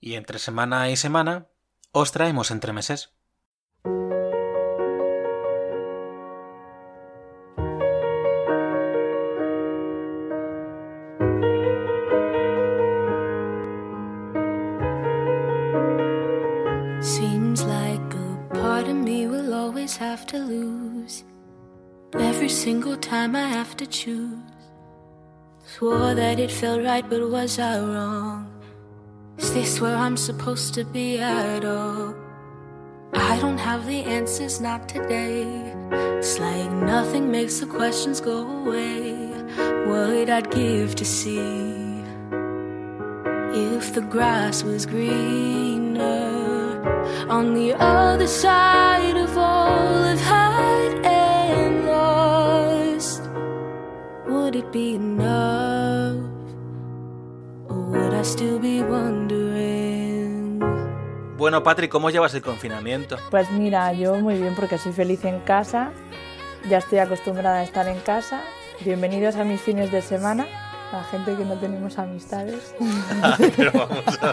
[0.00, 1.48] Y entre semana y semana
[1.92, 3.10] os traemos entremeses.
[17.00, 21.24] Seems like a part of me will always have to lose.
[22.14, 24.38] Every single time I have to choose.
[25.64, 28.47] Swore that it felt right, but was I wrong?
[29.48, 32.14] Is this where I'm supposed to be at all?
[33.14, 35.46] I don't have the answers, not today.
[35.90, 39.26] It's like nothing makes the questions go away.
[39.86, 42.02] What I'd give to see
[43.54, 45.96] if the grass was greener
[47.30, 53.22] on the other side of all I've had and lost.
[54.26, 56.20] Would it be enough?
[57.70, 59.17] Or would I still be wondering?
[61.38, 63.16] Bueno, Patrick, ¿cómo llevas el confinamiento?
[63.30, 65.92] Pues mira, yo muy bien porque soy feliz en casa,
[66.68, 68.42] ya estoy acostumbrada a estar en casa.
[68.80, 70.48] Bienvenidos a mis fines de semana,
[70.90, 72.74] la gente que no tenemos amistades.
[73.56, 74.32] Pero vamos a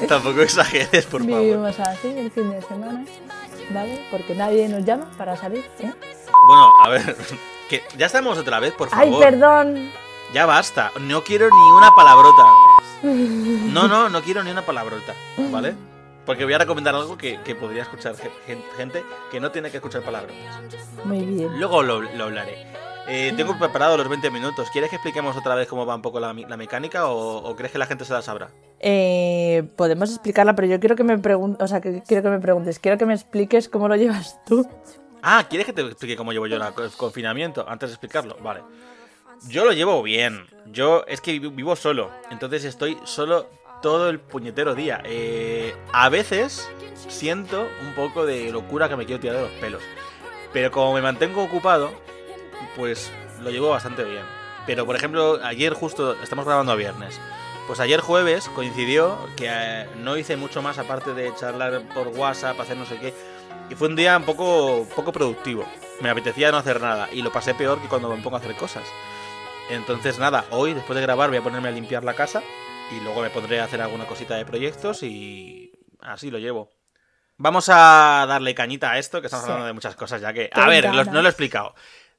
[0.00, 0.08] ver.
[0.08, 1.40] Tampoco exageres, por favor.
[1.40, 3.04] Vivimos así el fin de semana,
[3.70, 4.04] ¿vale?
[4.10, 5.92] Porque nadie nos llama para salir, ¿eh?
[6.48, 7.16] Bueno, a ver,
[7.70, 9.04] que ya estamos otra vez, por favor.
[9.04, 9.92] ¡Ay, perdón!
[10.32, 12.46] Ya basta, no quiero ni una palabrota.
[13.04, 15.14] No, no, no quiero ni una palabrota,
[15.52, 15.74] ¿vale?
[16.26, 19.70] Porque voy a recomendar algo que, que podría escuchar ge- gen- gente que no tiene
[19.70, 20.38] que escuchar palabrotas.
[21.04, 21.58] Muy bien.
[21.58, 22.66] Luego lo, lo hablaré.
[23.06, 24.70] Eh, tengo preparado los 20 minutos.
[24.70, 27.70] ¿Quieres que expliquemos otra vez cómo va un poco la, la mecánica o, o crees
[27.72, 28.48] que la gente se la sabrá?
[28.80, 32.38] Eh, podemos explicarla, pero yo quiero que me preguntes, o sea, que quiero que me
[32.40, 34.66] preguntes, quiero que me expliques cómo lo llevas tú.
[35.22, 38.36] Ah, ¿quieres que te explique cómo llevo yo la- el confinamiento antes de explicarlo?
[38.42, 38.62] Vale.
[39.48, 40.46] Yo lo llevo bien.
[40.66, 42.10] Yo es que vi- vivo solo.
[42.30, 43.46] Entonces estoy solo
[43.84, 45.02] todo el puñetero día.
[45.04, 46.70] Eh, a veces
[47.06, 49.82] siento un poco de locura que me quiero tirar de los pelos.
[50.54, 51.92] Pero como me mantengo ocupado,
[52.76, 53.12] pues
[53.42, 54.22] lo llevo bastante bien.
[54.64, 57.20] Pero por ejemplo, ayer justo, estamos grabando a viernes.
[57.66, 62.58] Pues ayer jueves coincidió que eh, no hice mucho más aparte de charlar por WhatsApp,
[62.58, 63.12] hacer no sé qué.
[63.68, 65.66] Y fue un día un poco, poco productivo.
[66.00, 68.56] Me apetecía no hacer nada y lo pasé peor que cuando me pongo a hacer
[68.56, 68.84] cosas.
[69.68, 72.42] Entonces nada, hoy después de grabar voy a ponerme a limpiar la casa
[72.92, 76.70] y luego me pondré a hacer alguna cosita de proyectos y así lo llevo.
[77.36, 79.50] Vamos a darle cañita a esto, que estamos Sí.
[79.50, 80.50] hablando de muchas cosas ya que...
[80.52, 81.74] A ver, no lo he explicado.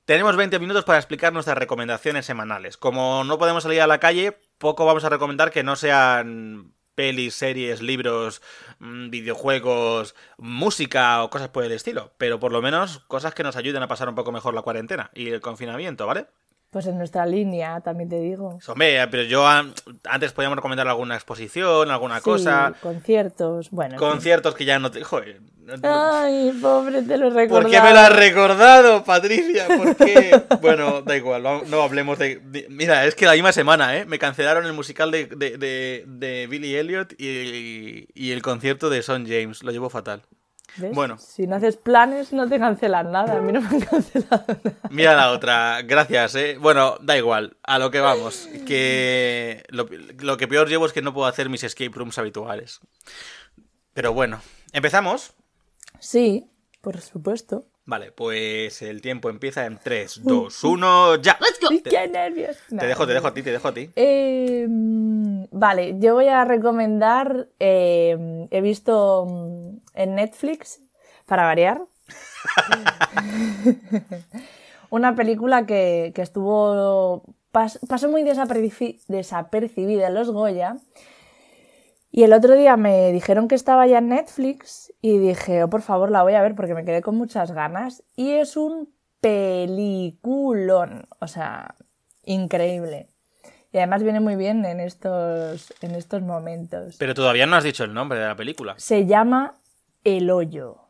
[0.05, 2.77] Tenemos 20 minutos para explicar nuestras recomendaciones semanales.
[2.77, 7.33] Como no podemos salir a la calle, poco vamos a recomendar que no sean pelis,
[7.35, 8.41] series, libros,
[8.79, 12.13] mm, videojuegos, música o cosas por el estilo.
[12.17, 15.09] Pero por lo menos cosas que nos ayuden a pasar un poco mejor la cuarentena
[15.13, 16.27] y el confinamiento, ¿vale?
[16.75, 18.59] Pues en nuestra línea, también te digo.
[18.67, 19.73] Hombre, pero yo an-
[20.09, 23.95] antes podíamos recomendar alguna exposición, alguna Sí, cosa, conciertos, bueno.
[23.95, 25.01] conciertos que ya no te...
[25.01, 27.61] Joder, no- Ay, pobre, te lo recuerdo.
[27.61, 29.67] ¿Por qué me lo has recordado, Patricia?
[29.67, 30.41] ¿Por qué?
[30.61, 34.03] bueno, da igual, no, no hablemos de, de- Mira, es que la misma semana, ¿eh?
[34.05, 39.01] Me cancelaron el musical de, de, de, de Billy Elliot y, y el concierto de
[39.01, 39.63] Son James.
[39.63, 40.23] Lo llevo fatal.
[40.93, 41.17] Bueno.
[41.17, 43.37] Si no haces planes, no te cancelan nada.
[43.37, 44.79] A mí no me han cancelado nada.
[44.89, 46.57] Mira la otra, gracias, ¿eh?
[46.59, 48.49] Bueno, da igual, a lo que vamos.
[48.65, 49.87] Que lo,
[50.19, 52.81] lo que peor llevo es que no puedo hacer mis escape rooms habituales.
[53.93, 54.41] Pero bueno,
[54.73, 55.33] ¿empezamos?
[55.99, 56.49] Sí,
[56.81, 57.67] por supuesto.
[57.87, 61.37] Vale, pues el tiempo empieza en 3, 2, 1, ya.
[61.39, 62.57] Ay, Te- ¡Qué nervios!
[62.67, 63.91] Te dejo, te dejo a ti, te dejo a ti.
[63.95, 64.65] Eh,
[65.51, 67.47] vale, yo voy a recomendar.
[67.59, 70.81] eh, he visto mm, en Netflix,
[71.27, 71.81] para variar,
[74.89, 77.23] una película que, que estuvo.
[77.51, 80.77] pas- pasó muy desaperci- desapercibida en los Goya.
[82.11, 85.81] Y el otro día me dijeron que estaba ya en Netflix y dije, oh, por
[85.81, 88.03] favor, la voy a ver porque me quedé con muchas ganas.
[88.15, 91.75] Y es un peliculón, o sea,
[92.23, 93.07] increíble.
[93.71, 96.95] Y además viene muy bien en estos, en estos momentos.
[96.97, 98.75] Pero todavía no has dicho el nombre de la película.
[98.77, 99.55] Se llama
[100.03, 100.85] El Hoyo.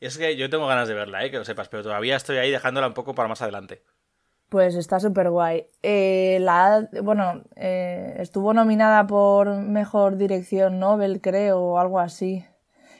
[0.00, 1.30] Es que yo tengo ganas de verla, ¿eh?
[1.30, 3.84] que lo sepas, pero todavía estoy ahí dejándola un poco para más adelante.
[4.50, 5.66] Pues está súper guay.
[5.82, 12.44] Eh, la, bueno, eh, estuvo nominada por Mejor Dirección Nobel, creo, o algo así,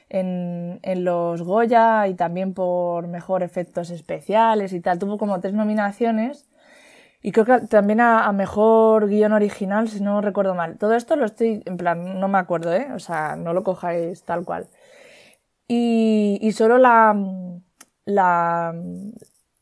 [0.08, 5.00] en, en los Goya y también por Mejor Efectos Especiales y tal.
[5.00, 6.49] Tuvo como tres nominaciones
[7.23, 10.79] y creo que también a, Mejor Guión Original, si no recuerdo mal.
[10.79, 12.88] Todo esto lo estoy, en plan, no me acuerdo, ¿eh?
[12.94, 14.69] O sea, no lo cojáis tal cual.
[15.69, 17.14] Y, y solo la,
[18.05, 18.75] la,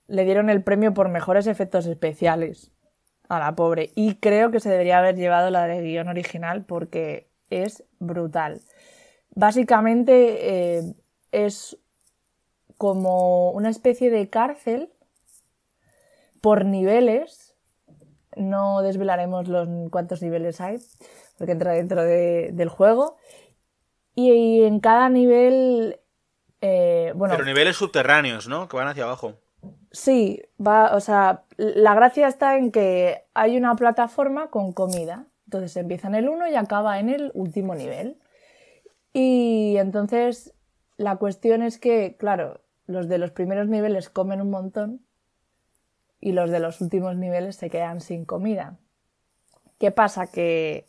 [0.09, 2.73] le dieron el premio por mejores efectos especiales
[3.29, 3.93] a la pobre.
[3.95, 8.63] Y creo que se debería haber llevado la de guion original porque es brutal.
[9.35, 10.95] Básicamente eh,
[11.31, 11.77] es
[12.79, 14.91] como una especie de cárcel
[16.41, 17.55] por niveles.
[18.37, 20.79] No desvelaremos los cuántos niveles hay,
[21.37, 23.17] porque entra dentro del juego.
[24.15, 26.01] Y, en cada nivel.
[26.61, 28.69] Eh, bueno, Pero niveles subterráneos, ¿no?
[28.69, 29.37] Que van hacia abajo.
[29.91, 35.27] Sí, va, o sea, la gracia está en que hay una plataforma con comida.
[35.47, 38.19] Entonces empieza en el 1 y acaba en el último nivel.
[39.13, 40.53] Y entonces
[40.99, 45.01] la cuestión es que, claro, los de los primeros niveles comen un montón
[46.21, 48.77] y los de los últimos niveles se quedan sin comida.
[49.79, 50.27] ¿Qué pasa?
[50.27, 50.87] Que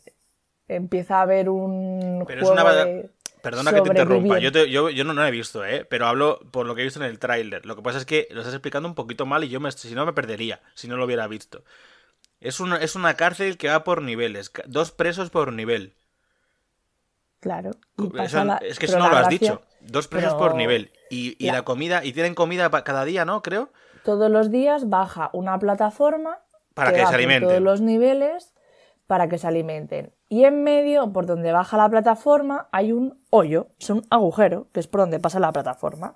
[0.68, 3.10] empieza a haber un juego de
[3.42, 5.86] Perdona que te interrumpa, yo, yo, no, lo he visto, ¿eh?
[5.88, 7.64] pero hablo por lo que he visto en el tráiler.
[7.64, 9.94] Lo que pasa es que lo estás explicando un poquito mal y yo me, si
[9.94, 11.64] no me perdería, si no lo hubiera visto.
[12.40, 15.94] Es una, es una cárcel que va por niveles, dos presos por nivel.
[17.40, 17.70] Claro.
[18.62, 19.62] es que eso no lo has dicho.
[19.80, 20.92] Dos presos por nivel.
[21.10, 23.42] Y, la comida, y tienen comida cada día, ¿no?
[23.42, 23.70] Creo.
[24.04, 26.38] Todos los días baja una plataforma
[26.74, 27.48] para que, se alimenten.
[27.48, 28.54] Todos los niveles
[29.06, 30.12] para que se alimenten.
[30.30, 34.80] Y en medio, por donde baja la plataforma, hay un hoyo, es un agujero, que
[34.80, 36.14] es por donde pasa la plataforma.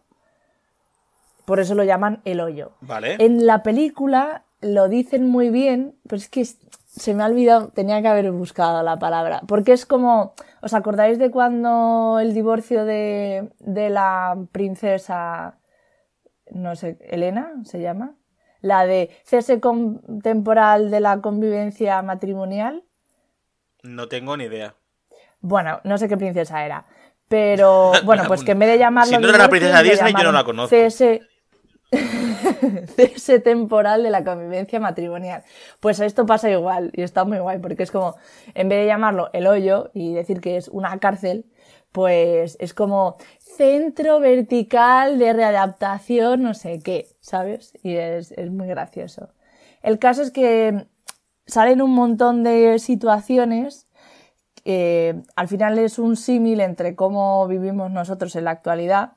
[1.44, 2.72] Por eso lo llaman el hoyo.
[2.80, 3.16] Vale.
[3.18, 8.00] En la película lo dicen muy bien, pero es que se me ha olvidado, tenía
[8.00, 9.42] que haber buscado la palabra.
[9.46, 10.32] Porque es como,
[10.62, 15.58] ¿os acordáis de cuando el divorcio de, de la princesa,
[16.50, 18.16] no sé, Elena se llama?
[18.64, 19.60] la de cese
[20.22, 22.82] temporal de la convivencia matrimonial.
[23.84, 24.74] No tengo ni idea.
[25.40, 26.86] Bueno, no sé qué princesa era.
[27.28, 29.16] Pero bueno, pues que en vez de llamarlo.
[29.16, 30.70] Si no era la princesa Disney, yo no la conozco.
[30.70, 31.22] Cese,
[32.96, 35.44] cese temporal de la convivencia matrimonial.
[35.80, 38.16] Pues esto pasa igual y está muy guay porque es como,
[38.54, 41.46] en vez de llamarlo el hoyo y decir que es una cárcel,
[41.92, 47.72] pues es como centro vertical de readaptación, no sé qué, ¿sabes?
[47.82, 49.28] Y es, muy gracioso.
[49.80, 50.86] El caso es que
[51.46, 53.86] salen un montón de situaciones.
[54.64, 59.12] al final es un símil entre cómo vivimos nosotros en la actualidad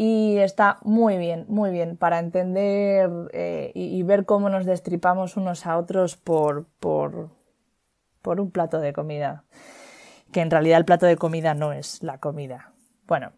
[0.00, 5.66] y está muy bien, muy bien para entender eh, y, ver cómo nos destripamos unos
[5.66, 7.30] a otros por, por,
[8.22, 9.44] por un plato de comida
[10.32, 12.72] que en realidad el plato de comida no es la comida.
[13.06, 13.32] Bueno,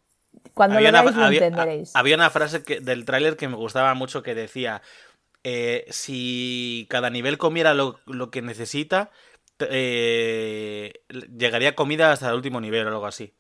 [0.55, 1.97] cuando lo veáis lo entenderéis.
[1.97, 4.83] Había una frase que, del tráiler que me gustaba mucho que decía,
[5.45, 7.97] eh, si cada nivel comiera lo,
[8.31, 9.11] que necesita,
[9.59, 10.93] eh,
[11.37, 13.35] llegaría comida hasta el último nivel o algo así.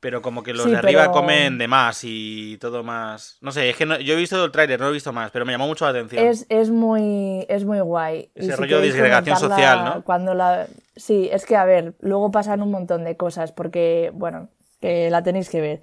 [0.00, 3.36] Pero como que los de arriba comen de más y todo más.
[3.40, 5.44] No sé, es que yo he visto el tráiler, no lo he visto más, pero
[5.44, 6.24] me llamó mucho la atención.
[6.24, 8.30] Es, muy, es muy guay.
[8.36, 10.04] Ese rollo de disgregación social, ¿no?
[10.04, 10.68] Cuando la...
[10.94, 15.24] Sí, es que a ver, luego pasan un montón de cosas, porque, bueno, que la
[15.24, 15.82] tenéis que ver.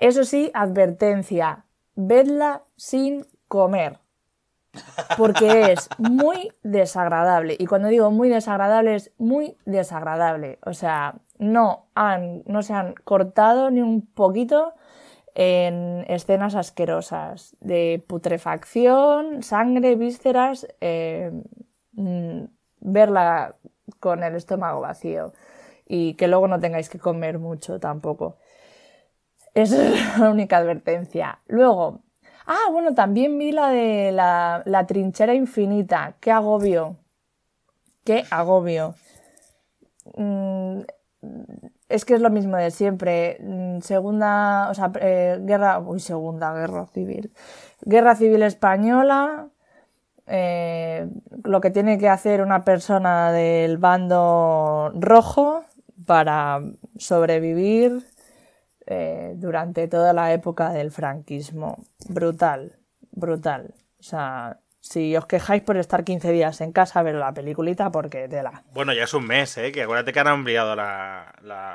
[0.00, 3.98] Eso sí, advertencia, vedla sin comer.
[5.16, 7.56] Porque es muy desagradable.
[7.58, 10.58] Y cuando digo muy desagradable, es muy desagradable.
[10.64, 14.74] O sea, no, han, no se han cortado ni un poquito
[15.34, 21.30] en escenas asquerosas de putrefacción, sangre, vísceras, eh,
[21.92, 22.44] mm,
[22.80, 23.56] verla
[24.00, 25.32] con el estómago vacío
[25.86, 28.36] y que luego no tengáis que comer mucho tampoco.
[29.54, 31.40] Esa es la única advertencia.
[31.46, 32.02] Luego,
[32.50, 36.16] ah, bueno, también vi la de la, trinchera infinita.
[36.20, 36.96] Qué agobio.
[38.04, 38.94] Qué agobio.
[40.16, 40.80] Mm,
[41.88, 43.38] es que es lo mismo de siempre.
[43.40, 47.32] Mm, segunda, o sea, eh, guerra, uy, segunda guerra civil.
[47.82, 49.48] Guerra civil española.
[50.26, 51.08] Eh,
[51.44, 55.64] lo que tiene que hacer una persona del bando rojo
[56.06, 56.60] para
[56.98, 58.04] sobrevivir
[58.90, 61.84] eh, durante toda la época del franquismo.
[62.08, 62.76] Brutal,
[63.12, 63.74] brutal.
[63.98, 67.92] O sea, si os quejáis por estar 15 días en casa a ver la peliculita,
[67.92, 68.64] porque tela.
[68.72, 69.70] Bueno, ya es un mes, ¿eh?
[69.72, 70.74] Que acuérdate que han ampliado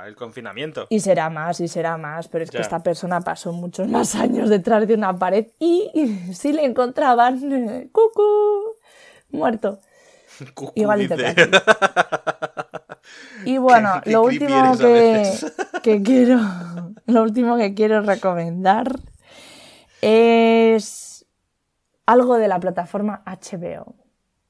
[0.05, 0.87] el confinamiento.
[0.89, 4.49] Y será más, y será más, pero es que esta persona pasó muchos más años
[4.49, 5.89] detrás de una pared y,
[6.33, 8.75] si le encontraban, cucú,
[9.29, 9.79] muerto.
[10.75, 11.15] Igualito
[13.45, 15.31] Y bueno, lo último que,
[15.83, 16.39] que quiero,
[17.05, 18.99] lo último que quiero recomendar
[20.01, 21.25] es
[22.05, 23.95] algo de la plataforma HBO,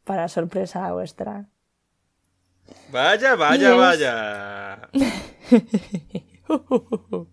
[0.04, 1.48] para sorpresa vuestra.
[2.92, 4.90] Vaya, vaya, vaya.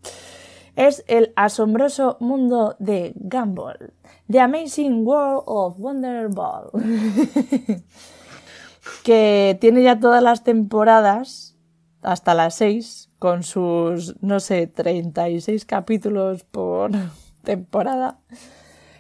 [0.77, 3.95] es el asombroso mundo de Gumball.
[4.31, 6.71] The Amazing World of Wonder Ball.
[9.05, 11.57] que tiene ya todas las temporadas.
[12.03, 16.91] hasta las 6 con sus, no sé, 36 capítulos por
[17.45, 18.19] temporada.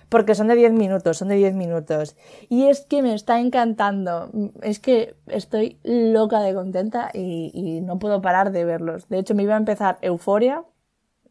[0.08, 2.14] Porque son de 10 minutos, son de 10 minutos.
[2.48, 4.30] Y es que me está encantando.
[4.62, 9.08] Es que estoy loca de contenta y, y no puedo parar de verlos.
[9.08, 10.62] De hecho, me iba a empezar Euforia,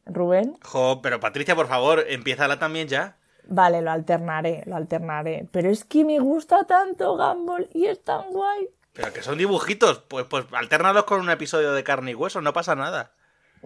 [0.06, 0.58] Rubén.
[0.62, 3.16] Jo, pero Patricia, por favor, empiézala también ya.
[3.48, 5.48] Vale, lo alternaré, lo alternaré.
[5.54, 8.68] Pero es que me gusta tanto Gumball y es tan guay.
[8.94, 12.52] Pero que son dibujitos, pues, pues alternalos con un episodio de carne y hueso, no
[12.54, 13.12] pasa nada.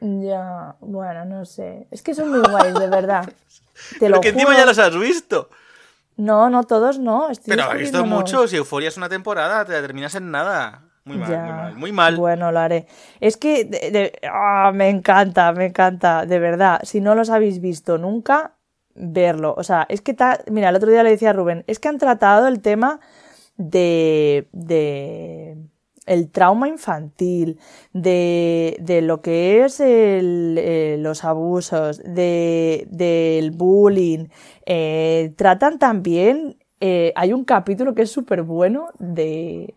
[0.02, 1.88] Ya, bueno, no sé.
[1.92, 3.28] Es que son muy guays, de verdad.
[4.00, 5.50] Te lo que encima ya los has visto.
[6.18, 7.30] No, no, todos no.
[7.30, 10.84] Estoy Pero has visto muchos y Euforia es una temporada, te la terminas en nada.
[11.04, 11.42] Muy mal, Ya.
[11.44, 12.16] muy mal, muy mal.
[12.18, 12.88] Bueno, lo haré.
[13.20, 16.80] Es que de- de- ah, me encanta, me encanta, de verdad.
[16.84, 18.54] Si no los habéis visto nunca,
[18.96, 19.54] verlo.
[19.58, 21.90] O sea, es que, ta- mira, el otro día le decía a Rubén, es que
[21.90, 23.02] han tratado el tema
[23.58, 25.58] de, de
[26.06, 27.60] el trauma infantil,
[27.94, 34.28] de, de lo que es el, eh, los abusos, de, del bullying.
[34.66, 39.76] Eh, tratan también, eh, hay un capítulo que es súper bueno de,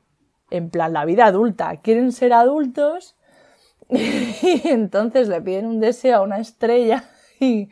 [0.50, 1.76] en plan, la vida adulta.
[1.76, 3.16] Quieren ser adultos
[3.90, 7.04] y entonces le piden un deseo a una estrella
[7.40, 7.70] y,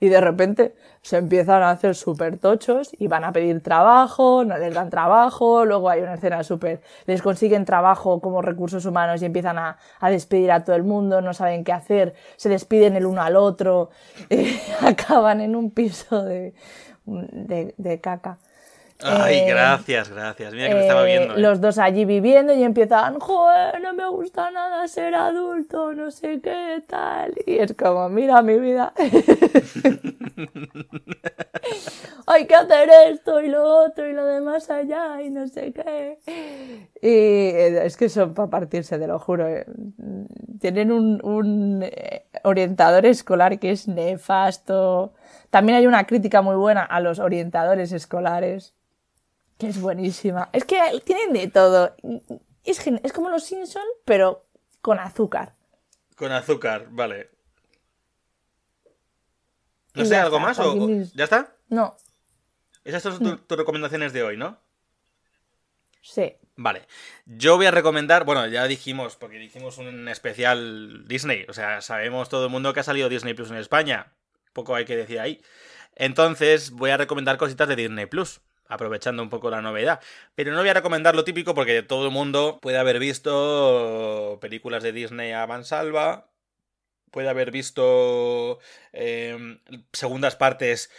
[0.00, 0.74] y de repente
[1.06, 5.64] se empiezan a hacer súper tochos y van a pedir trabajo, no les dan trabajo,
[5.64, 10.10] luego hay una escena súper, les consiguen trabajo como recursos humanos y empiezan a, a
[10.10, 13.90] despedir a todo el mundo, no saben qué hacer, se despiden el uno al otro,
[14.30, 16.54] eh, acaban en un piso de,
[17.04, 18.38] de, de caca.
[19.02, 20.52] Ay, Eh, gracias, gracias.
[20.52, 21.34] Mira que lo estaba eh, viendo.
[21.34, 21.40] ¿eh?
[21.40, 26.40] Los dos allí viviendo y empiezan, joder, no me gusta nada ser adulto, no sé
[26.40, 27.34] qué tal.
[27.46, 28.92] Y es como, mira mi vida.
[32.26, 36.18] Hay que hacer esto y lo otro y lo demás allá y no sé qué.
[37.00, 39.46] Y es que son para partirse, te lo juro.
[40.60, 41.84] Tienen un, un
[42.42, 45.12] orientador escolar que es nefasto.
[45.50, 48.75] También hay una crítica muy buena a los orientadores escolares
[49.58, 50.50] que es buenísima.
[50.52, 51.94] Es que tienen de todo.
[52.64, 54.46] Es, es como los Simpson, pero
[54.80, 55.54] con azúcar.
[56.16, 57.30] Con azúcar, vale.
[59.94, 60.58] No sé, ¿algo está, más?
[60.58, 61.54] o- ¿Ya está?
[61.68, 61.96] No,
[62.84, 64.58] Esas son tu- tus recomendaciones de hoy, ¿no?
[66.02, 66.34] sí.
[66.58, 66.86] Vale.
[67.26, 72.30] Yo voy a recomendar, bueno, ya dijimos, porque dijimos un especial Disney, o sea, sabemos
[72.30, 74.14] todo el mundo que ha salido Disney Plus en España.
[74.54, 75.42] Poco hay que decir ahí.
[75.96, 80.00] Entonces, voy a recomendar cositas de Disney Plus, aprovechando un poco la novedad.
[80.34, 84.82] Pero no voy a recomendar lo típico porque todo el mundo puede haber visto películas
[84.82, 86.28] de Disney a mansalva,
[87.10, 88.58] puede haber visto
[88.92, 89.58] eh,
[89.92, 90.90] segundas partes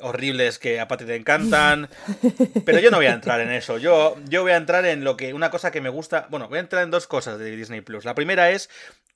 [0.00, 1.88] horribles que a Pati te encantan.
[2.64, 3.78] Pero yo no voy a entrar en eso.
[3.78, 5.34] Yo, yo voy a entrar en lo que.
[5.34, 6.26] Una cosa que me gusta.
[6.30, 8.04] Bueno, voy a entrar en dos cosas de Disney Plus.
[8.04, 8.70] La primera es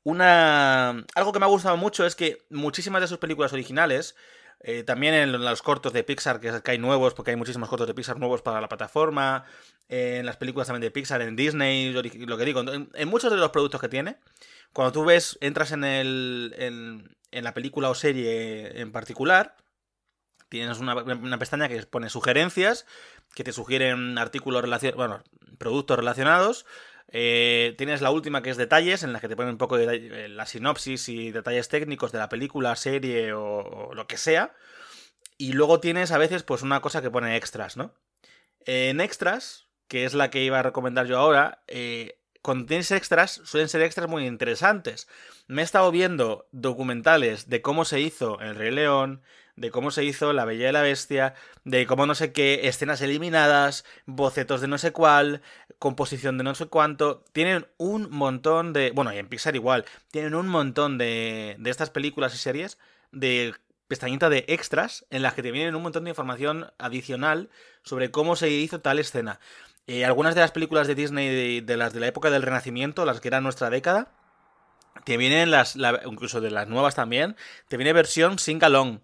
[0.04, 1.04] una.
[1.14, 4.14] Algo que me ha gustado mucho es que muchísimas de sus películas originales.
[4.64, 7.94] Eh, también en los cortos de Pixar, que, hay nuevos, porque hay muchísimos cortos de
[7.94, 9.44] Pixar nuevos para la plataforma.
[9.88, 13.30] eh, en las películas también de Pixar, en Disney, lo que digo, en, en muchos
[13.30, 14.18] de los productos que tiene.
[14.72, 19.56] Cuando tú ves, entras en, el, en, en la película o serie en particular,
[20.48, 22.86] tienes una, una pestaña que pone sugerencias,
[23.34, 25.24] que te sugieren artículos relacionados, bueno,
[25.58, 26.66] productos relacionados.
[27.14, 30.24] Eh, tienes la última que es detalles, en la que te ponen un poco de
[30.24, 34.54] eh, la sinopsis y detalles técnicos de la película, serie o, lo que sea.
[35.36, 37.94] Y luego tienes a veces pues una cosa que pone extras, ¿no?
[38.64, 43.42] En extras, que es la que iba a recomendar yo ahora, eh, cuando tienes extras,
[43.44, 45.06] suelen ser extras muy interesantes.
[45.48, 49.22] Me he estado viendo documentales de cómo se hizo El Rey León,
[49.56, 53.00] de cómo se hizo La Bella y la Bestia, de cómo no sé qué, escenas
[53.02, 55.42] eliminadas, bocetos de no sé cuál,
[55.78, 57.24] composición de no sé cuánto.
[57.32, 58.92] Tienen un montón de...
[58.92, 59.84] Bueno, y en Pixar igual.
[60.10, 62.78] Tienen un montón de, de estas películas y series
[63.10, 63.54] de
[63.88, 67.50] pestañita de extras en las que te vienen un montón de información adicional
[67.82, 69.38] sobre cómo se hizo tal escena.
[69.86, 73.20] Eh, algunas de las películas de Disney de, las de la época del Renacimiento, las
[73.20, 74.12] que eran nuestra década,
[75.04, 77.36] te vienen las, la- incluso de las nuevas también,
[77.68, 79.00] te viene versión sing along.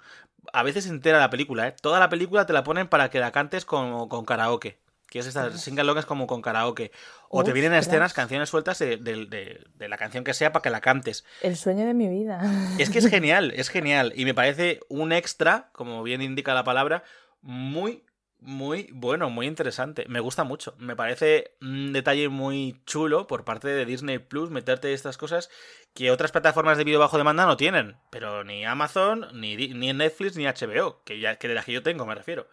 [0.53, 1.75] A veces entera la película, ¿eh?
[1.81, 4.79] Toda la película te la ponen para que la cantes con, con karaoke.
[5.11, 6.93] Que es esta, sing along es como con karaoke.
[7.31, 10.63] O te vienen escenas, canciones sueltas de, de- de- de la canción que sea para
[10.63, 11.25] que la cantes.
[11.43, 12.41] El sueño de mi vida.
[12.79, 14.13] Es que es genial, es genial.
[14.17, 17.05] Y me parece un extra, como bien indica la palabra,
[17.41, 18.05] muy,
[18.41, 20.05] muy bueno, muy interesante.
[20.09, 20.75] Me gusta mucho.
[20.79, 25.51] Me parece un detalle muy chulo por parte de Disney Plus meterte estas cosas
[25.95, 27.97] que otras plataformas de vídeo bajo demanda no tienen.
[28.11, 31.83] Pero ni Amazon, ni, ni Netflix, ni HBO, que ya que de la que yo
[31.83, 32.49] tengo, me refiero.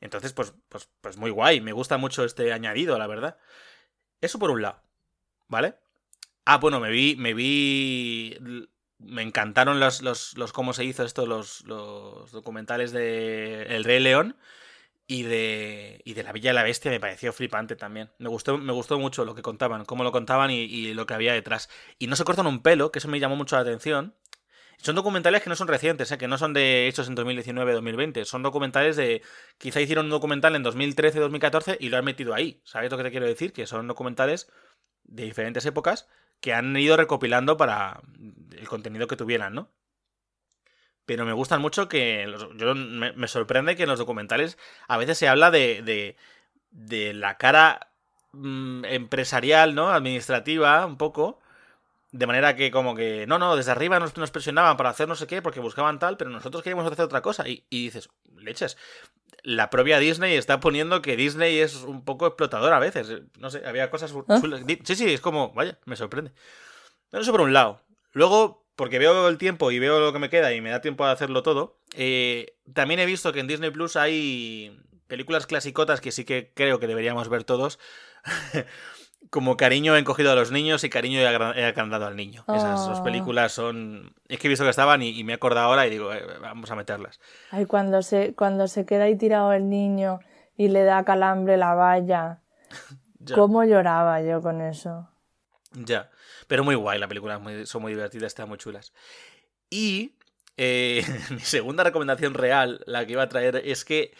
[0.00, 1.60] Entonces, pues, pues, pues muy guay.
[1.60, 3.38] Me gusta mucho este añadido, la verdad.
[4.20, 4.82] Eso por un lado.
[5.48, 5.74] ¿Vale?
[6.44, 7.14] Ah, bueno, me vi.
[7.16, 8.36] Me vi.
[8.98, 14.00] Me encantaron los, los, los cómo se hizo esto, los, los documentales de El Rey
[14.00, 14.36] León
[15.10, 18.12] y de, y de La Villa y la Bestia me pareció flipante también.
[18.18, 21.14] Me gustó, me gustó mucho lo que contaban, cómo lo contaban y, y, lo que
[21.14, 21.68] había detrás.
[21.98, 24.14] Y no se cortan un pelo, que eso me llamó mucho la atención.
[24.76, 26.16] Son documentales que no son recientes, ¿eh?
[26.16, 28.24] que no son de hechos en 2019-2020.
[28.24, 29.22] Son documentales de.
[29.58, 32.60] Quizá hicieron un documental en 2013-2014 y lo han metido ahí.
[32.62, 33.52] ¿Sabes lo que te quiero decir?
[33.52, 34.48] Que son documentales
[35.02, 36.08] de diferentes épocas
[36.40, 38.00] que han ido recopilando para
[38.56, 39.72] el contenido que tuvieran, ¿no?
[41.06, 42.32] Pero me gustan mucho que.
[42.56, 46.16] Yo, me, me, sorprende que en los documentales a veces se habla de, de,
[46.70, 47.90] de la cara
[48.32, 49.90] mmm, empresarial, ¿no?
[49.90, 51.40] Administrativa, un poco.
[52.12, 55.14] De manera que, como que, no, no, desde arriba nos, nos, presionaban para hacer no
[55.14, 57.48] sé qué, porque buscaban tal, pero nosotros queríamos hacer otra cosa.
[57.48, 58.76] Y, y, dices, leches,
[59.42, 63.22] la propia Disney está poniendo que Disney es un poco explotador a veces.
[63.38, 64.12] No sé, había cosas.
[64.28, 64.40] ¿Ah?
[64.84, 66.32] Sí, sí, es como, vaya, me sorprende.
[67.12, 67.80] Eso por un lado.
[68.12, 71.04] Luego, porque veo el tiempo y veo lo que me queda y me da tiempo
[71.04, 76.10] a hacerlo todo, eh, también he visto que en Disney Plus hay películas clasicotas que
[76.10, 77.78] sí que creo que deberíamos ver todos.
[79.28, 82.42] como Cariño he encogido a los niños y Cariño he agrandado al niño.
[82.46, 82.54] Oh.
[82.54, 84.14] Esas dos películas son...
[84.28, 86.24] Es que he visto que estaban y, y me he acordado ahora y digo, eh,
[86.40, 87.20] vamos a meterlas.
[87.50, 90.20] Ay, cuando se, cuando se queda ahí tirado el niño
[90.56, 92.40] y le da calambre la valla.
[93.34, 95.06] ¿Cómo lloraba yo con eso?
[95.72, 96.08] Ya,
[96.50, 98.92] pero muy guay la película, muy, son muy divertidas, están muy chulas.
[99.70, 100.16] Y
[100.56, 104.12] eh, mi segunda recomendación real, la que iba a traer, es que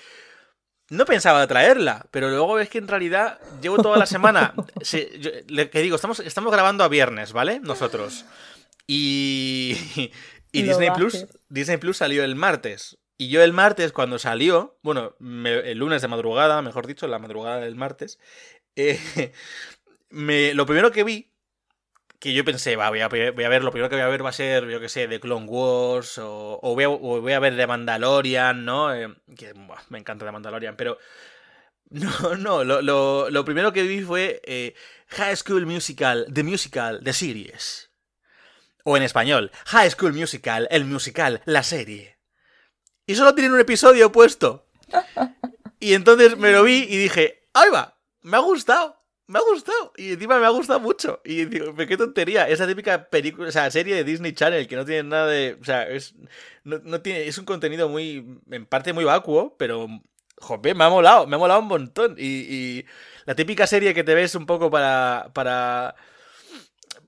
[0.90, 4.54] no pensaba traerla, pero luego es que en realidad llevo toda la semana.
[4.80, 7.58] se, yo, le, que digo, estamos, estamos grabando a viernes, ¿vale?
[7.58, 8.25] Nosotros.
[8.87, 9.76] Y.
[10.52, 12.99] Y Disney Plus, Disney Plus salió el martes.
[13.16, 17.20] Y yo el martes, cuando salió, bueno, me, el lunes de madrugada, mejor dicho, la
[17.20, 18.18] madrugada del martes,
[18.75, 18.99] eh,
[20.10, 21.29] me, lo primero que vi,
[22.20, 24.24] que yo pensé, va, voy a, voy a, ver, lo primero que voy a ver
[24.24, 27.32] va a ser, yo que sé, de Clone Wars, o, o, voy, a, o voy,
[27.32, 28.95] a, ver de Mandalorian, ¿no?
[28.95, 30.99] Eh, que buah, me encanta de Mandalorian, pero...
[31.92, 34.75] No, no, lo, lo, lo primero que vi fue eh,
[35.08, 37.90] High School Musical, The Musical, The Series.
[38.84, 42.16] O en español, High School Musical, el musical, la serie.
[43.06, 44.68] Y solo tienen un episodio puesto.
[45.82, 47.99] Y entonces me lo vi y dije, ¡ay va!
[48.21, 49.00] Me ha gustado
[49.30, 49.93] me ha gustado.
[49.97, 51.21] Y encima me ha gustado mucho.
[51.25, 52.49] Y digo, qué tontería.
[52.49, 55.56] Esa típica película, o sea, serie de Disney Channel que no tiene nada de.
[55.60, 56.14] O sea, es.
[56.64, 57.26] No, tiene.
[57.28, 58.40] Es un contenido muy.
[58.50, 59.86] En parte muy vacuo, pero.
[60.38, 61.26] Joder, me ha molado.
[61.28, 62.16] Me ha molado un montón.
[62.19, 62.86] Y, y
[63.25, 65.30] la típica serie que te ves un poco para.
[65.32, 65.95] para.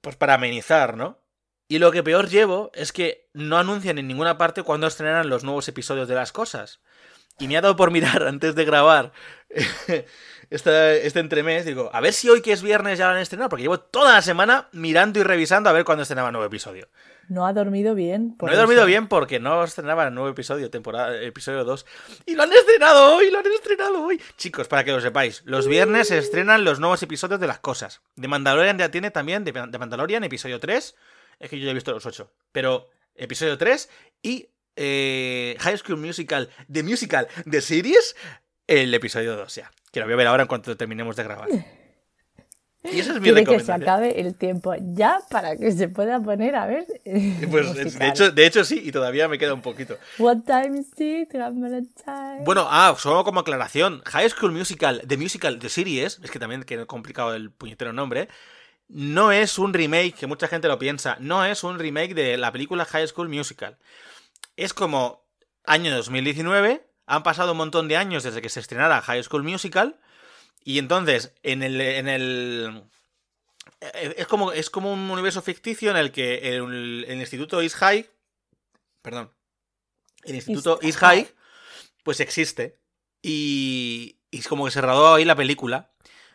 [0.00, 1.18] Pues para amenizar, ¿no?
[1.68, 5.42] Y lo que peor llevo es que no anuncian en ninguna parte cuándo estrenarán los
[5.42, 6.80] nuevos episodios de las cosas.
[7.38, 9.12] Y me ha dado por mirar antes de grabar
[10.54, 13.48] este, este entremés, digo, a ver si hoy que es viernes ya lo han estrenado,
[13.48, 16.88] porque llevo toda la semana mirando y revisando a ver cuándo estrenaba el nuevo episodio.
[17.28, 18.36] No ha dormido bien.
[18.40, 21.86] no he dormido bien porque no estrenaba el nuevo episodio, temporada, episodio 2.
[22.26, 24.20] Y lo han estrenado hoy, lo han estrenado hoy.
[24.36, 28.02] Chicos, para que lo sepáis, los viernes se estrenan los nuevos episodios de las cosas.
[28.16, 30.94] De Mandalorian ya tiene también, de, de Mandalorian, episodio 3.
[31.40, 32.30] Es que yo ya he visto los 8.
[32.52, 33.88] Pero episodio 3
[34.20, 38.16] y eh, High School Musical, The Musical, The Series,
[38.66, 39.70] el episodio 2 ya.
[39.92, 41.48] Que lo voy a ver ahora en cuanto terminemos de grabar.
[42.85, 46.20] Y esa es mi Quiere que se acabe el tiempo ya para que se pueda
[46.20, 46.85] poner a ver.
[47.50, 49.98] Pues de hecho, de hecho sí, y todavía me queda un poquito.
[50.18, 51.31] What time is it?
[51.31, 52.44] Time.
[52.44, 54.02] Bueno, ah, solo como aclaración.
[54.07, 58.28] High School Musical, The Musical, The Series, es que también que complicado el puñetero nombre.
[58.88, 61.16] No es un remake, que mucha gente lo piensa.
[61.20, 63.78] No es un remake de la película High School Musical.
[64.57, 65.24] Es como
[65.64, 70.01] año 2019, han pasado un montón de años desde que se estrenara High School Musical,
[70.64, 72.85] y entonces en el, en el
[73.81, 78.09] es como, es como un universo ficticio en el que el, el instituto East High,
[79.03, 79.31] perdón,
[80.22, 81.29] el instituto East, East High,
[82.03, 82.79] pues existe,
[83.20, 85.90] y, y es como que se rodó ahí la película.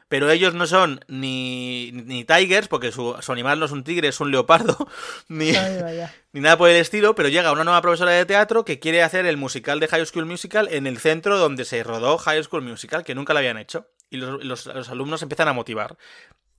[0.09, 4.07] Pero ellos no son ni, ni tigers, porque su, su, animal no es un tigre,
[4.07, 4.87] es un leopardo,
[5.27, 5.51] ni,
[6.31, 9.25] ni, nada por el estilo, pero llega una nueva profesora de teatro que quiere hacer
[9.25, 13.03] el musical de High School Musical en el centro donde se rodó High School Musical,
[13.03, 13.89] que nunca lo habían hecho.
[14.09, 15.97] Y los, los, los alumnos empiezan a motivar.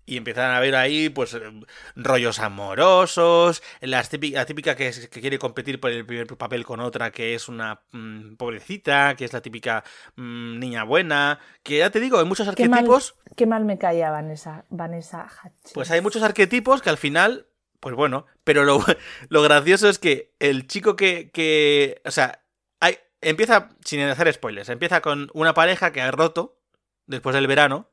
[0.08, 1.36] Y empiezan a ver ahí, pues,
[1.94, 6.80] rollos amorosos, las típica, la típica que, que, quiere competir por el primer papel con
[6.80, 9.84] otra, que es una mmm, pobrecita, que es la típica
[10.16, 13.12] mmm, niña buena, que ya te digo, hay muchos arquetipos...
[13.12, 15.74] Qué mal, qué mal me caía Vanessa, Vanessa Hutchins.
[15.74, 17.46] Pues hay muchos arquetipos que al final,
[17.78, 18.82] pues bueno, pero lo,
[19.28, 22.46] lo gracioso es que el chico que, que o sea,
[22.80, 26.58] hay, empieza, sin hacer spoilers, empieza con una pareja que ha roto
[27.06, 27.90] después del verano,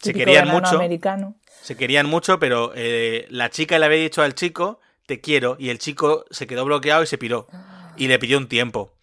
[0.00, 0.76] se querían mucho.
[0.76, 1.36] americano.
[1.62, 5.68] Se querían mucho, pero eh, la chica le había dicho al chico, te quiero, y
[5.68, 7.46] el chico se quedó bloqueado y se piró.
[7.96, 8.94] Y le pidió un tiempo.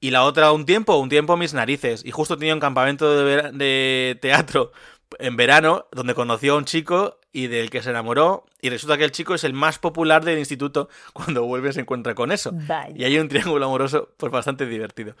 [0.00, 2.04] Y la otra un tiempo, un tiempo mis narices.
[2.04, 4.72] Y justo tenía un campamento de, de teatro
[5.18, 8.44] en verano donde conoció a un chico y del que se enamoró.
[8.60, 10.88] Y resulta que el chico es el más popular del instituto.
[11.12, 12.52] Cuando vuelve se encuentra con eso.
[12.94, 15.16] Y hay un triángulo amoroso pues bastante divertido.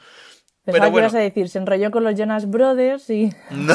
[0.64, 1.04] Pensaba Pero que bueno.
[1.06, 3.30] ibas a decir, se enrolló con los Jonas Brothers y...
[3.50, 3.74] No,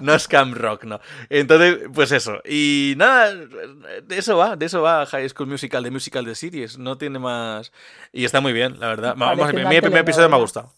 [0.00, 1.00] no es Camp Rock, no.
[1.30, 2.40] Entonces, pues eso.
[2.44, 6.78] Y nada, de eso va, de eso va High School Musical, de Musical de Series.
[6.78, 7.72] No tiene más.
[8.12, 9.14] Y está muy bien, la verdad.
[9.16, 10.72] Vamos, mi primer episodio me ha gustado.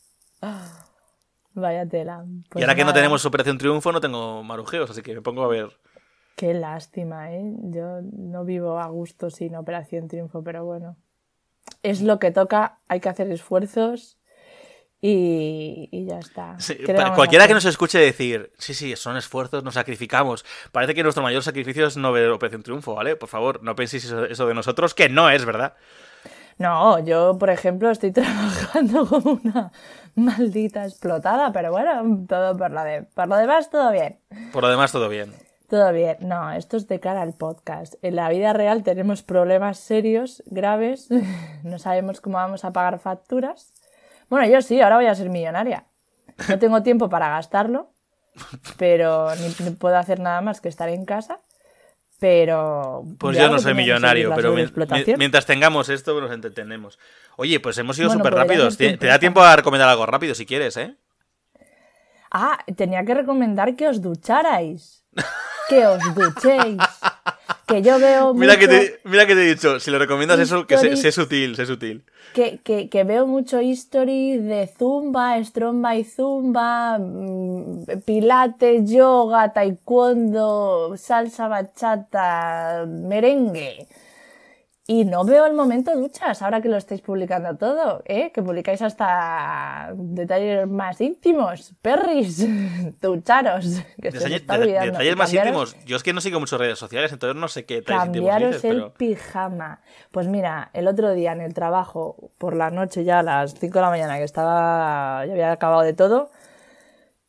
[1.54, 2.24] Vaya tela.
[2.26, 5.44] y Pues ahora que no tenemos Operación Triunfo, no tengo marujeos, así que me pongo
[5.44, 5.70] a ver.
[6.36, 7.54] Qué lástima, ¿eh?
[7.64, 10.96] Yo no vivo a gusto sin Operación Triunfo, pero bueno.
[11.82, 14.19] Es lo que toca, hay que hacer esfuerzos
[15.02, 16.58] y, y ya está.
[16.58, 19.64] Sí, ¿Qué le pa- vamos a cualquiera que nos escuche decir, sí, sí, son esfuerzos,
[19.64, 20.44] nos sacrificamos.
[20.72, 23.16] Parece que nuestro mayor sacrificio es no ver Operación Triunfo, ¿vale?
[23.16, 25.74] Por favor, no penséis eso, eso de nosotros, que no es verdad.
[26.58, 29.72] No, yo, por ejemplo, estoy trabajando como una
[30.14, 34.18] maldita explotada, pero bueno, todo por lo, de, por lo demás, todo bien.
[34.52, 35.32] Por lo demás, todo bien.
[35.70, 36.16] Todo bien.
[36.20, 37.94] No, esto es de cara al podcast.
[38.02, 41.08] En la vida real tenemos problemas serios, graves.
[41.62, 43.72] No sabemos cómo vamos a pagar facturas.
[44.30, 45.84] Bueno, yo sí, ahora voy a ser millonaria.
[46.48, 47.90] No tengo tiempo para gastarlo,
[48.78, 51.38] pero ni, ni puedo hacer nada más que estar en casa.
[52.18, 53.02] Pero.
[53.18, 55.14] Pues yo no soy millonario, pero mi- sobreexplotación.
[55.16, 56.98] mi- mientras tengamos esto, nos entretenemos.
[57.36, 58.76] Oye, pues hemos sido Bueno, súper podría rápidos.
[58.76, 60.96] Te, da tiempo a recomendar algo rápido si quieres, ¿eh?
[62.30, 65.04] Ah, tenía que recomendar que os ducharais.
[65.68, 66.76] Que os duchéis.
[67.70, 70.66] Que yo veo Mira que, te, mira que te he dicho, si lo recomiendas eso,
[70.66, 72.02] que sé sutil, sé sutil.
[72.34, 80.94] que, que, que veo mucho history de zumba, stromba y zumba, mm, pilates, yoga, taekwondo,
[80.96, 83.86] salsa bachata, merengue.
[84.92, 88.32] Y no veo el momento duchas, ahora que lo estáis publicando todo, ¿eh?
[88.32, 91.74] Que publicáis hasta detalles más íntimos.
[91.80, 92.44] Perris,
[93.00, 93.82] ducharos.
[94.02, 95.76] Que se de- detalles más íntimos.
[95.86, 98.54] Yo es que no sigo muchas redes sociales, entonces no sé qué detalles íntimos Cambiaros
[98.56, 98.94] dices, el pero...
[98.94, 99.80] pijama.
[100.10, 103.72] Pues mira, el otro día en el trabajo, por la noche ya a las 5
[103.78, 106.32] de la mañana, que estaba, ya había acabado de todo,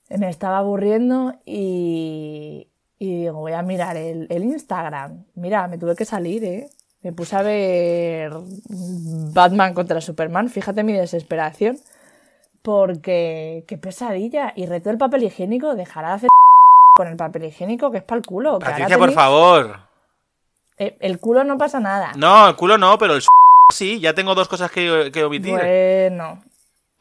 [0.10, 5.26] me estaba aburriendo y, y digo, voy a mirar el, el Instagram.
[5.36, 6.67] Mira, me tuve que salir, ¿eh?
[7.04, 8.32] Me puse a ver
[9.34, 11.78] Batman contra Superman, fíjate mi desesperación,
[12.62, 14.54] porque qué pesadilla.
[14.56, 16.30] Y reto el papel higiénico, dejará de hacer
[16.96, 18.60] con el papel higiénico, que es para el culo.
[18.60, 19.80] que Patricia, por tenéis- favor.
[20.78, 22.12] eh, el culo no pasa nada.
[22.18, 23.24] No, el culo no, pero el
[23.74, 25.54] sí, ya tengo dos cosas que, que omitir.
[25.54, 26.44] Bueno.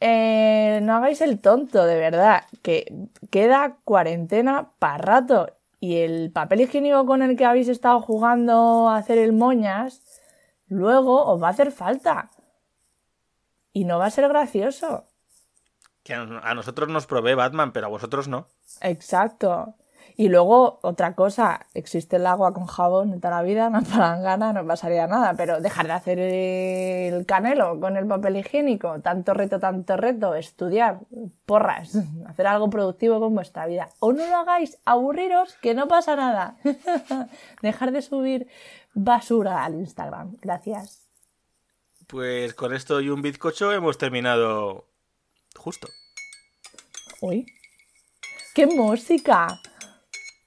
[0.03, 2.45] Eh, no hagáis el tonto, de verdad.
[2.63, 2.91] Que
[3.29, 5.47] queda cuarentena para rato.
[5.83, 10.03] Y el papel higiénico con el que habéis estado jugando a hacer el moñas,
[10.67, 12.29] luego os va a hacer falta.
[13.73, 15.07] Y no va a ser gracioso.
[16.03, 18.45] Que a nosotros nos provee Batman, pero a vosotros no.
[18.81, 19.73] Exacto.
[20.17, 24.53] Y luego, otra cosa, existe el agua con jabón de toda la vida, una palangana,
[24.53, 29.59] no pasaría nada, pero dejar de hacer el canelo con el papel higiénico, tanto reto,
[29.59, 30.99] tanto reto, estudiar,
[31.45, 33.89] porras, hacer algo productivo con vuestra vida.
[33.99, 36.57] O no lo hagáis, aburriros, que no pasa nada.
[37.61, 38.47] dejar de subir
[38.93, 40.37] basura al Instagram.
[40.41, 41.07] Gracias.
[42.07, 44.85] Pues con esto y un bizcocho hemos terminado
[45.55, 45.87] justo.
[47.21, 47.45] Uy.
[48.53, 49.47] ¡Qué música!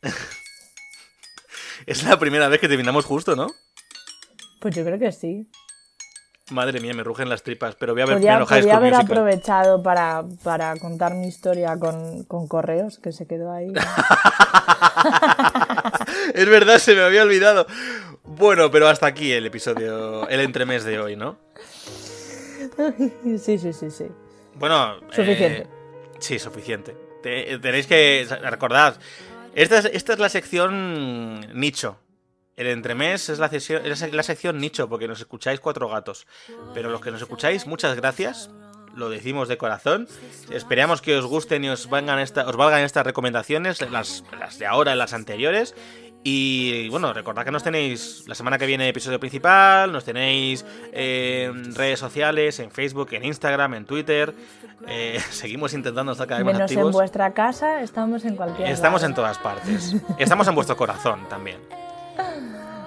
[1.86, 3.48] Es la primera vez que terminamos justo, ¿no?
[4.60, 5.46] Pues yo creo que sí.
[6.50, 8.92] Madre mía, me rugen las tripas, pero voy a ver primero High podría School haber
[8.94, 9.18] Musical.
[9.18, 13.72] aprovechado para, para contar mi historia con, con correos, que se quedó ahí.
[16.34, 17.66] es verdad, se me había olvidado.
[18.24, 21.38] Bueno, pero hasta aquí el episodio, el entremés de hoy, ¿no?
[23.38, 24.06] sí, sí, sí, sí.
[24.54, 25.62] Bueno, Suficiente.
[25.62, 25.66] eh,
[26.18, 26.96] sí, suficiente.
[27.22, 28.96] Te- tenéis que recordad,
[29.54, 31.98] esta es, esta es la sección nicho.
[32.56, 36.26] El entremés es la, sección, es la sección nicho, porque nos escucháis cuatro gatos.
[36.72, 38.50] Pero los que nos escucháis, muchas gracias.
[38.94, 40.06] Lo decimos de corazón.
[40.50, 44.66] Esperamos que os gusten y os valgan, esta, os valgan estas recomendaciones, las, las de
[44.66, 45.74] ahora y las anteriores.
[46.26, 51.50] Y bueno, recordad que nos tenéis la semana que viene episodio principal, nos tenéis eh,
[51.52, 54.34] en redes sociales, en Facebook, en Instagram, en Twitter.
[54.88, 59.02] Eh, seguimos intentando estar cada vez más Menos en vuestra casa, estamos en cualquier Estamos
[59.02, 59.10] lado.
[59.10, 59.96] en todas partes.
[60.18, 61.58] Estamos en vuestro corazón también.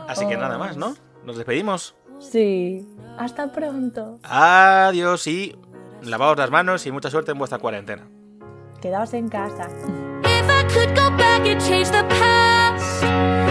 [0.08, 0.96] Así que nada más, ¿no?
[1.24, 1.94] Nos despedimos.
[2.20, 2.88] Sí.
[3.20, 4.20] Hasta pronto.
[4.24, 5.56] Adiós y
[6.02, 8.08] lavaos las manos y mucha suerte en vuestra cuarentena.
[8.82, 9.68] Quedaos en casa.
[13.04, 13.47] us.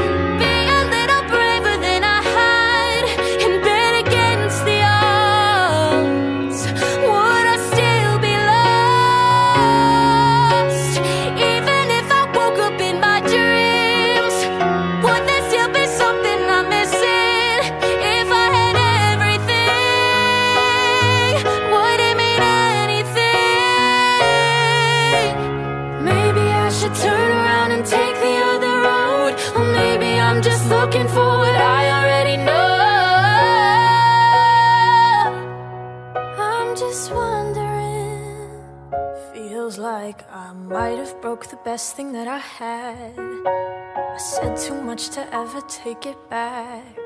[39.66, 43.18] Feels like I might have broke the best thing that I had.
[43.18, 46.96] I said too much to ever take it back.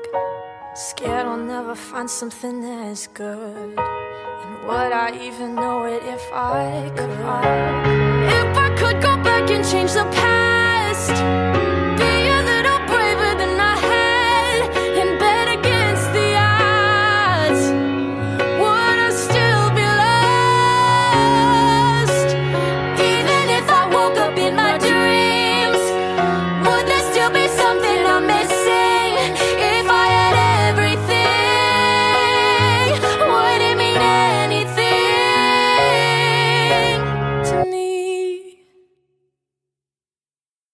[0.75, 3.73] Scared I'll never find something as good.
[3.79, 7.09] And would I even know it if I could?
[8.41, 11.15] If I could go back and change the past,